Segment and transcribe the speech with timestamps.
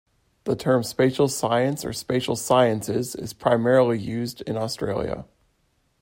[0.45, 5.25] The term spatial science or spatial sciences is primarily used in Australia.